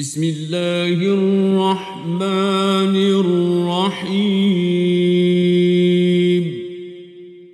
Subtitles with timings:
[0.00, 4.82] بسم الله الرحمن الرحيم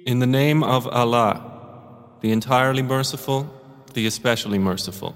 [0.08, 1.40] In the name of Allah,
[2.20, 3.46] the entirely merciful,
[3.94, 5.14] the especially merciful.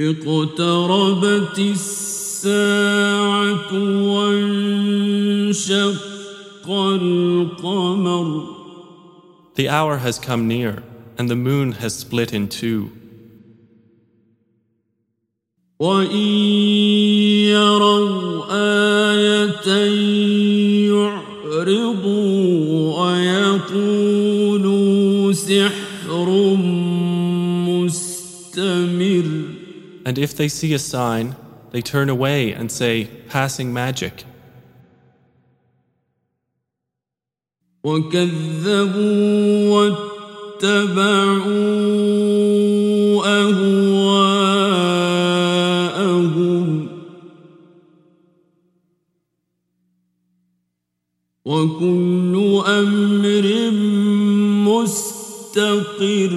[0.00, 3.72] اقتربت الساعة
[4.12, 6.00] وانشق
[6.68, 8.56] القمر
[9.54, 10.82] The hour has come near,
[11.16, 12.90] and the moon has split in two.
[15.81, 16.25] وإن
[17.49, 19.65] يروا آية
[21.41, 22.21] يعرضوا
[23.01, 24.51] ويقولوا
[25.33, 26.29] سحر
[27.65, 29.27] مستمر
[30.05, 31.35] And if they see a sign,
[31.71, 34.25] they turn away and say, passing magic.
[37.83, 39.69] وكذبوا
[40.61, 41.51] واتبعوا
[43.25, 44.00] أهواءهم
[51.44, 53.70] وكل أمر
[54.66, 56.32] مستقر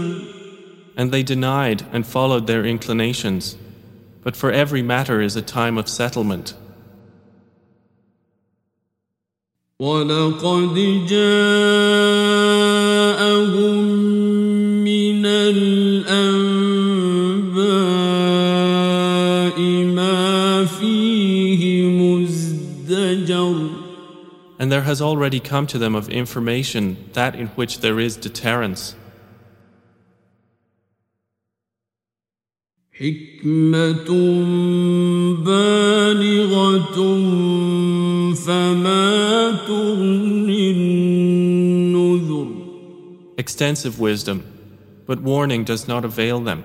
[0.96, 3.56] And they denied and followed their inclinations.
[4.22, 6.54] But for every matter is a time of settlement.
[9.80, 10.76] ولقد
[11.08, 12.23] جاءهم
[24.64, 28.96] And there has already come to them of information that in which there is deterrence,
[33.00, 34.10] حكمة
[35.46, 36.98] بالغة
[38.36, 42.48] فما تغني النذر
[43.38, 44.44] extensive wisdom,
[45.08, 46.64] but warning does not avail them.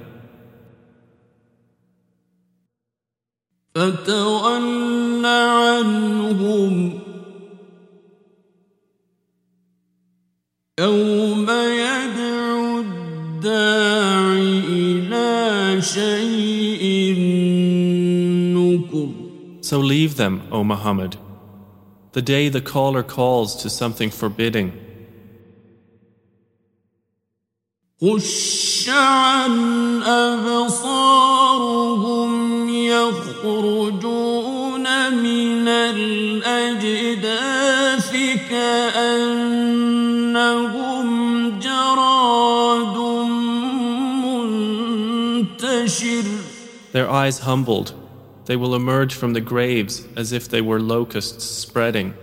[3.75, 7.01] فتول عنهم
[10.81, 14.33] يوم يدعو الداع
[14.69, 17.15] إلى شيء
[18.57, 19.09] نكر
[19.61, 21.17] So leave them, O Muhammad,
[22.13, 24.73] the day the caller calls to something forbidding.
[28.03, 30.03] خش عن
[31.23, 32.31] أبصارهم
[32.69, 33.78] يخرجون
[46.93, 47.93] Their eyes humbled,
[48.47, 52.15] they will emerge from the graves as if they were locusts spreading.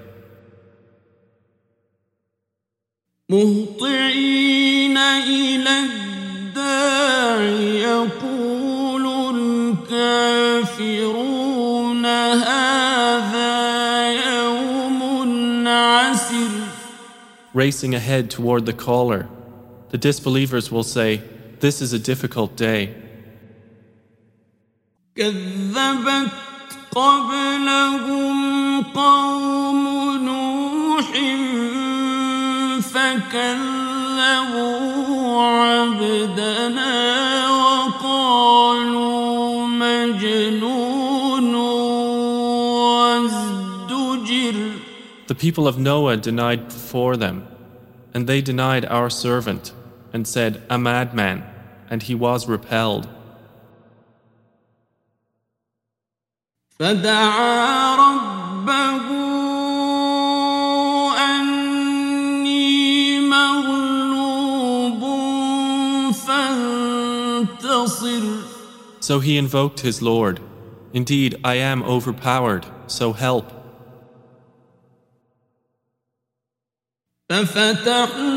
[3.30, 7.42] مهطعين إلى الداع
[7.88, 8.72] يقول
[9.92, 13.52] الكافرون هذا
[14.12, 16.52] يوم عسر
[17.54, 19.28] Racing ahead toward the caller,
[19.90, 21.22] the disbelievers will say,
[21.60, 22.96] This is a difficult day.
[25.16, 26.32] كذبت
[26.96, 29.84] قبلهم قوم
[30.26, 31.12] نوح
[32.82, 34.72] فكذبوا
[35.42, 36.94] عبدنا
[37.50, 39.22] وقالوا
[39.68, 41.56] مجنون
[43.22, 44.56] وازدجر
[45.28, 47.48] The people of Noah denied before them,
[48.14, 49.72] and they denied our servant,
[50.12, 51.44] and said, A madman,
[51.90, 53.08] and he was repelled.
[56.80, 59.08] فدعا ربه
[61.18, 65.02] أني مغلوب
[66.14, 68.24] فانتصر
[69.00, 70.40] So he invoked his Lord.
[70.94, 73.46] Indeed, I am overpowered, so help.
[77.30, 78.35] ففتحنا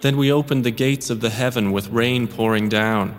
[0.00, 3.14] Then we opened the gates of the heaven with rain pouring down,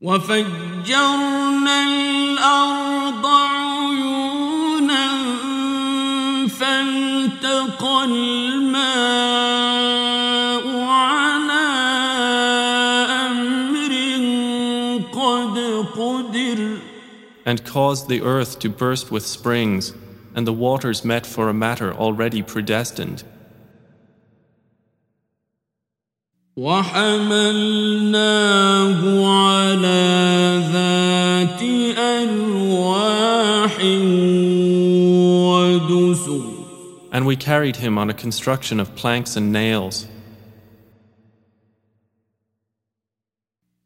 [0.00, 5.06] وفجرنا الأرض عيونا
[6.48, 9.04] فالتقى الماء
[10.84, 11.66] على
[13.26, 13.92] أمر
[15.12, 15.58] قد
[15.96, 16.78] قدر
[17.46, 19.92] and caused the earth to burst with springs,
[20.34, 23.24] and the waters met for a matter already predestined.
[26.56, 27.80] وحملناه
[29.26, 30.04] على
[31.98, 33.78] ألواح
[35.50, 36.54] ودسر
[37.12, 40.06] And we carried him on a construction of planks and nails.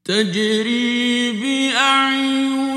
[0.05, 2.72] تجري بأعيننا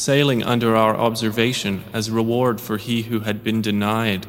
[0.00, 4.26] Sailing under our observation as reward for he who had been denied.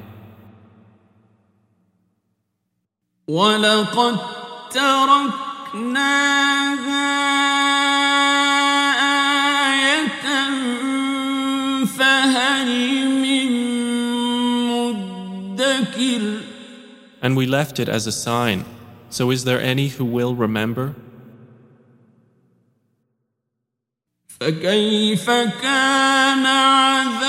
[3.27, 4.19] ولقد
[4.71, 6.07] تركناها
[9.73, 10.25] آية
[11.85, 12.69] فهل
[13.21, 13.49] من
[14.71, 16.41] مدكر
[17.21, 18.63] And we left it as a sign.
[19.09, 20.95] So is there any who will remember?
[24.39, 27.21] فكيف كان عذابي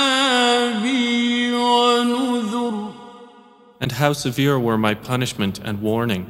[1.52, 2.88] ونذر
[3.80, 6.26] And how severe were my punishment and warning?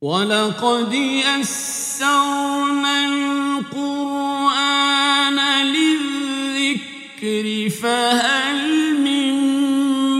[0.00, 3.04] ولقد يسرنا
[3.58, 5.38] القرآن
[5.74, 8.60] للذكر فهل
[9.00, 9.34] من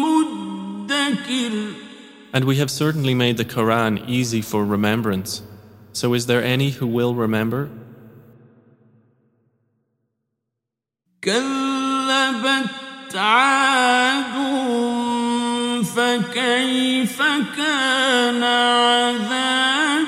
[0.00, 1.52] مدكر
[2.32, 5.42] And we have certainly made the Quran easy for remembrance.
[5.92, 7.70] So is there any who will remember?
[11.22, 14.38] كذبت عاد
[15.84, 17.22] فكيف
[17.56, 20.00] كان عذابي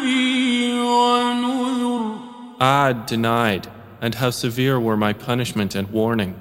[0.81, 2.21] ونذر
[2.61, 3.69] Ad denied,
[4.03, 6.35] and how severe were my punishment and warning.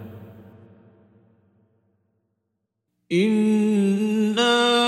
[3.12, 4.80] إنا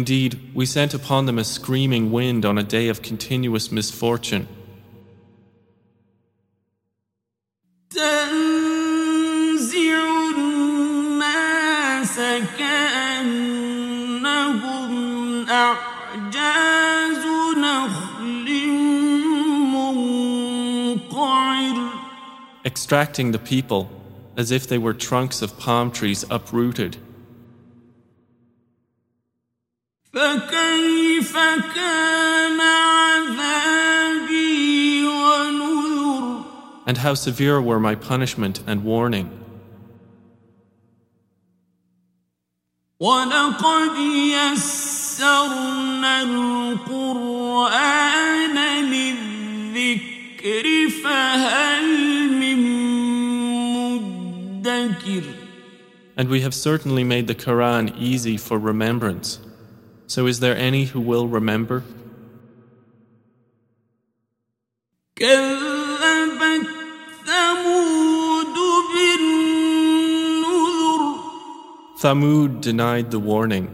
[0.00, 4.48] Indeed, we sent upon them a screaming wind on a day of continuous misfortune.
[22.64, 23.90] Extracting the people
[24.38, 26.96] as if they were trunks of palm trees uprooted.
[30.13, 31.37] فكيف
[31.75, 34.25] كان عذابي
[35.03, 36.45] ونذر
[36.87, 39.29] And how severe were my punishment and warning.
[42.99, 43.97] ولقد
[44.37, 47.37] يسرنا القرآن
[48.85, 50.65] للذكر
[51.03, 51.85] فهل
[52.39, 52.59] من
[53.73, 55.23] مدكر
[56.17, 59.39] And we have certainly made the Quran easy for remembrance.
[60.10, 61.84] So is there any who will remember?
[72.02, 73.72] Thamud denied the warning.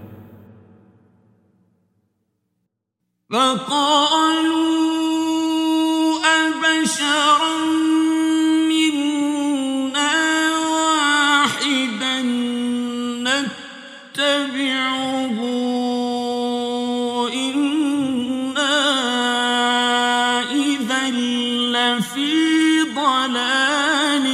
[21.95, 24.25] لفي ضلال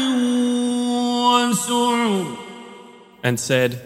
[1.23, 2.37] وسعر
[3.23, 3.81] and said,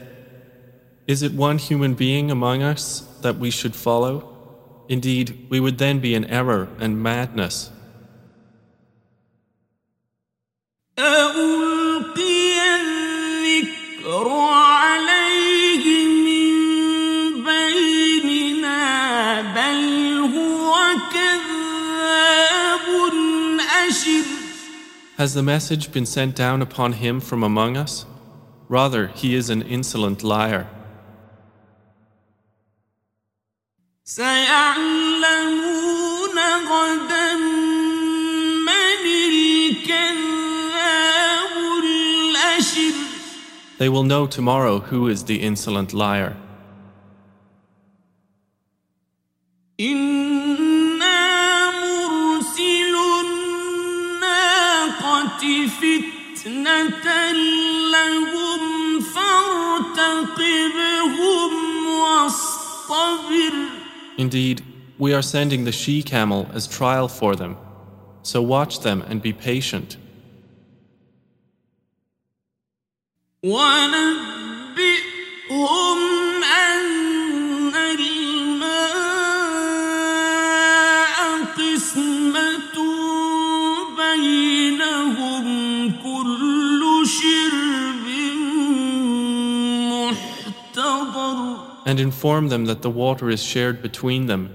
[1.08, 4.14] Is it one human being among us that we should follow?
[4.88, 7.72] Indeed, we would then be in error and madness.
[25.17, 28.05] Has the message been sent down upon him from among us?
[28.69, 30.69] Rather, he is an insolent liar.
[43.79, 46.37] They will know tomorrow who is the insolent liar.
[55.76, 57.32] فتنة
[57.92, 58.62] لهم
[59.02, 60.52] فارتقبهم
[61.88, 63.54] واصطبر
[64.18, 64.62] Indeed,
[65.00, 67.58] we are sending the she camel as trial for them.
[68.24, 69.98] So watch them and be patient.
[73.44, 74.82] ونبئهم
[76.44, 76.95] أن
[91.86, 94.54] And inform them that the water is shared between them,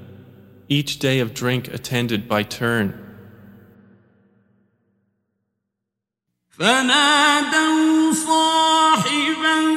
[0.68, 3.02] each day of drink attended by turn.
[6.58, 9.76] فنادوا صاحبهم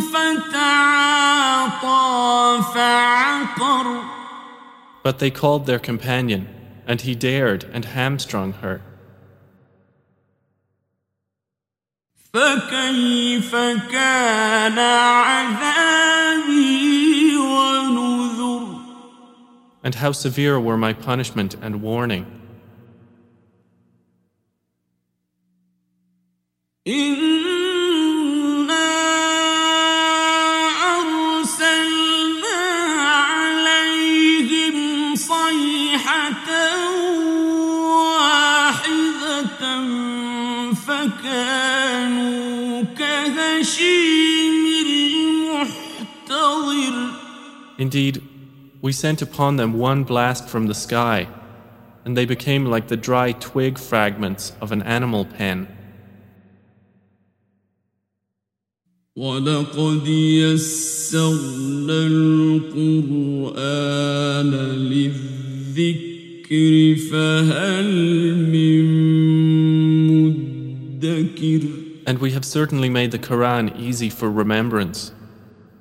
[0.00, 1.52] فتعاطى
[2.74, 4.00] فعقر
[5.02, 6.48] But they called their companion,
[6.86, 8.80] and he dared and hamstrung her.
[12.35, 13.55] فكيف
[13.91, 14.79] كان
[15.19, 16.57] عذابي
[17.37, 18.75] ونذر
[19.83, 22.25] And how severe were my punishment and warning.
[26.87, 27.35] إنا
[47.78, 48.22] Indeed,
[48.82, 51.28] we sent upon them one blast from the sky,
[52.04, 55.68] and they became like the dry twig fragments of an animal pen.
[59.16, 63.50] ولقد يسرنا القرآن
[64.90, 66.16] للذكر
[67.10, 67.94] فهل
[68.52, 68.84] من
[70.08, 71.62] مدكر
[72.06, 75.12] And we have certainly made the Quran easy for remembrance.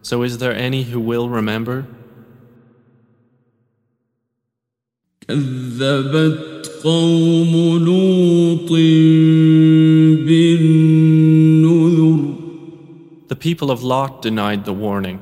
[0.03, 1.85] So is there any who will remember?
[5.27, 8.71] كذبت قوم لوط
[10.25, 11.19] بالنذر
[13.27, 15.19] The people of Lot denied the warning.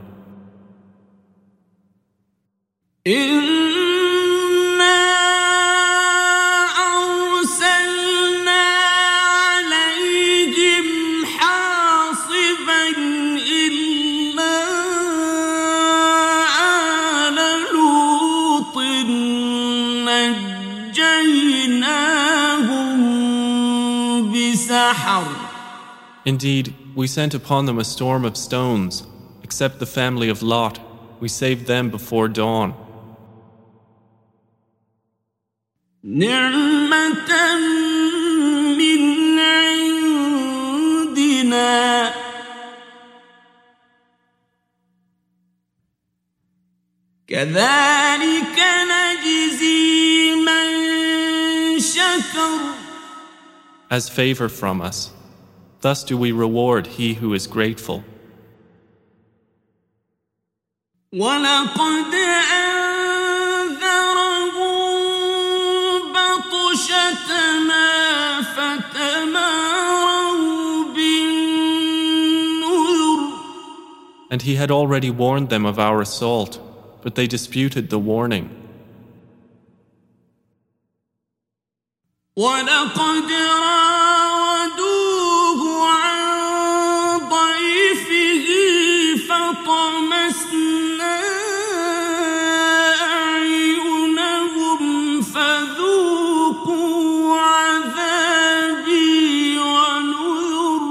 [26.28, 29.08] Indeed, we sent upon them a storm of stones,
[29.44, 30.80] except the family of Lot.
[31.22, 32.74] We saved them before dawn.
[36.04, 37.32] نعمة
[38.78, 40.92] من عندنا
[47.28, 48.58] كذلك
[48.92, 49.31] نجزي
[53.90, 55.12] As favor from us.
[55.82, 58.04] Thus do we reward he who is grateful.
[61.14, 62.14] ولقد
[63.48, 64.54] أنذرهم
[66.14, 67.86] بطشتنا
[68.56, 70.04] فتماروا
[70.94, 72.18] بالنذر
[74.30, 76.60] And he had already warned them of our assault,
[77.02, 78.61] but they disputed the warning.
[82.38, 83.32] ولقد
[83.64, 84.82] راودوه
[85.90, 88.48] عن ضيفه
[89.28, 91.18] فطمسنا
[93.02, 94.82] أعينهم
[95.22, 96.88] فذوقوا
[97.40, 98.88] عذابي
[99.60, 100.82] ونذر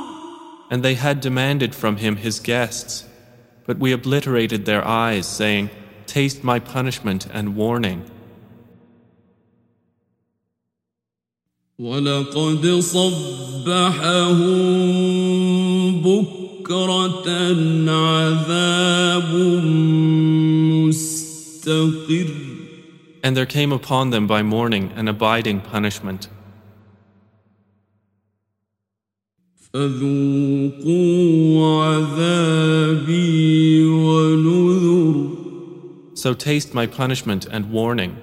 [0.71, 3.05] And they had demanded from him his guests,
[3.67, 5.71] but we obliterated their eyes, saying,
[6.07, 8.03] Taste my punishment and warning.
[11.81, 14.47] ولقد صبحهم
[16.01, 17.29] بكرة
[17.91, 19.35] عذاب
[20.73, 22.29] مستقر
[23.23, 26.29] And there came upon them by morning an abiding punishment.
[29.73, 30.97] فذوقوا
[31.85, 33.17] عذابي
[33.85, 35.37] ونذر
[36.15, 38.17] So taste my punishment and warning.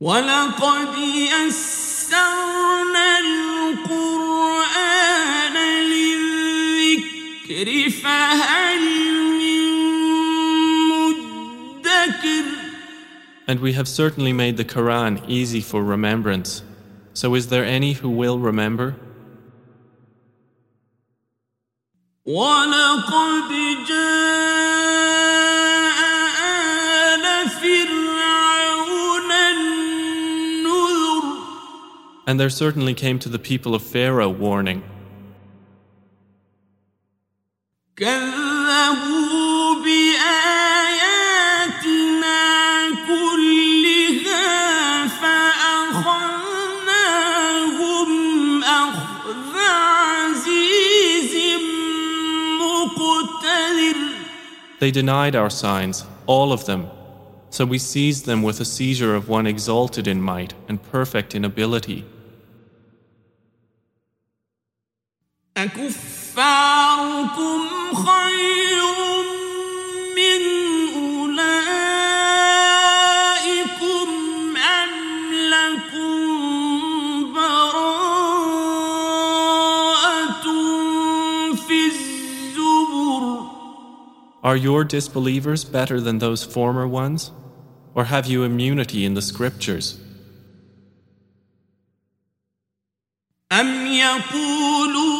[0.00, 4.36] ولقد يسرنا القرآن
[5.90, 8.80] للذكر فهل
[9.40, 9.64] من
[10.90, 12.44] مدكر
[13.48, 16.62] And we have certainly made the Quran easy for remembrance.
[17.14, 18.94] So is there any who will remember?
[22.26, 23.50] ولقد
[23.88, 24.79] جاء
[32.31, 34.83] And there certainly came to the people of Pharaoh warning.
[54.79, 56.89] They denied our signs, all of them.
[57.49, 61.43] So we seized them with a seizure of one exalted in might and perfect in
[61.43, 62.05] ability.
[65.60, 67.60] أكفاركم
[67.94, 68.80] خير
[70.16, 70.42] من
[70.96, 71.56] أولئكم
[74.56, 74.92] أم
[75.32, 76.16] لكم
[79.06, 80.44] براءة
[81.54, 83.46] في الزبر
[84.42, 87.30] Are your disbelievers better than those former ones?
[87.94, 89.98] Or have you immunity in the scriptures?
[93.52, 95.19] أم يقولون نحن جميع منتصر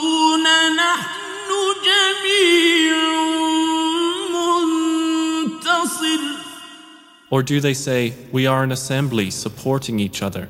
[7.31, 10.49] or do they say, We are an assembly supporting each other?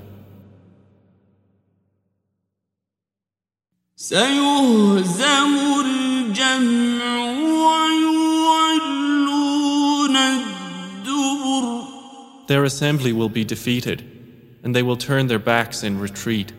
[12.48, 14.03] Their assembly will be defeated,
[14.63, 16.51] and they will turn their backs in retreat.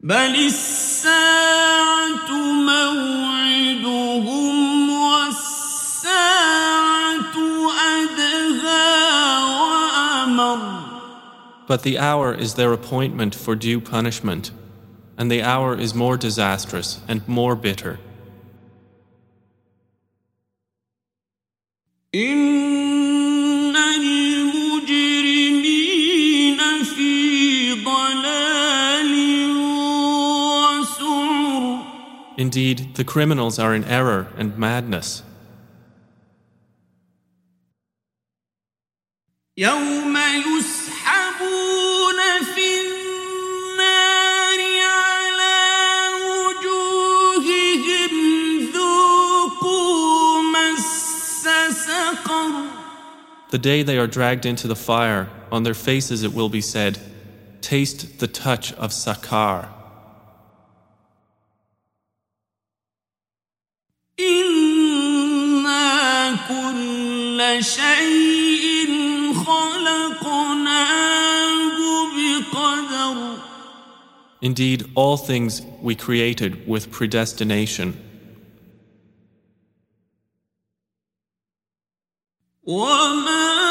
[0.00, 2.30] بل الساعة
[2.70, 4.56] موعدهم
[4.90, 6.06] والساعة
[7.96, 8.86] أدهى
[9.60, 10.86] وأمر
[11.66, 14.52] But the hour is their appointment for due punishment,
[15.18, 17.98] and the hour is more disastrous and more bitter.
[22.14, 22.59] إن
[32.40, 35.22] Indeed, the criminals are in error and madness.
[39.58, 42.18] يوم يسحبون
[42.54, 45.58] في النار على
[46.46, 48.12] وجوههم
[48.74, 51.48] ذوقوا مس
[51.86, 52.50] سقر
[53.50, 56.98] The day they are dragged into the fire, on their faces it will be said,
[57.62, 59.68] Taste the touch of Sakar.
[66.48, 68.90] كل شيء
[69.46, 70.96] خلقناه
[72.16, 73.16] بقدر
[74.42, 77.88] Indeed, all things we created with predestination.
[82.66, 83.69] وما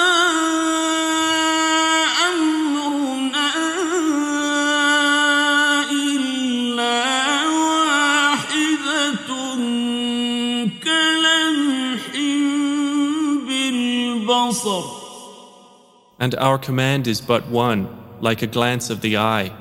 [16.19, 17.87] And our command is but one,
[18.19, 19.51] like a glance of the eye.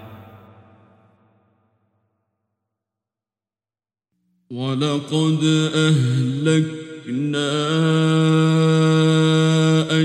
[4.51, 5.41] ولقد
[5.75, 7.51] أهلكنا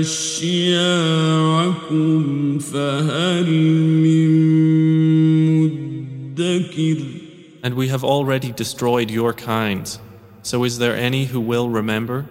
[0.00, 1.38] أشياعكم
[2.58, 3.50] فهل
[4.04, 4.30] من
[5.60, 6.98] مدكر
[7.62, 9.98] And we have already destroyed your kinds.
[10.42, 12.26] So is there any who will remember?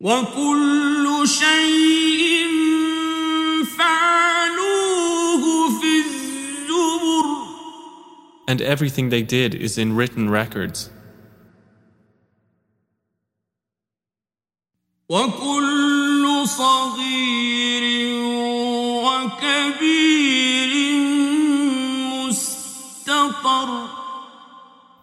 [0.00, 2.46] وكل شيء
[3.78, 5.44] فعلوه
[5.80, 7.26] في الزبر
[8.46, 10.90] And everything they did is in written records.
[15.08, 17.84] وكل صغير
[19.04, 20.72] وكبير
[22.28, 23.88] مستطر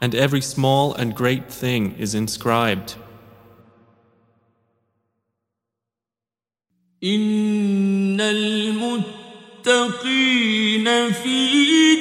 [0.02, 2.96] And every small and great thing is inscribed.
[7.04, 9.68] إن المتقين
[11.12, 11.96] في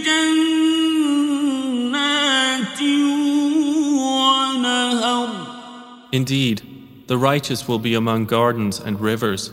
[1.60, 2.82] جنات
[3.98, 5.28] ونهر
[6.12, 6.62] Indeed,
[7.06, 9.52] the righteous will be among gardens and rivers,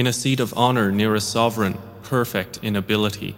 [0.00, 3.36] In a seat of honor near a sovereign, perfect in ability.